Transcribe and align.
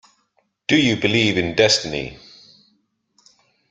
Do 0.67 0.77
you 0.77 0.95
believe 0.95 1.37
in 1.37 1.53
destiny? 1.53 2.17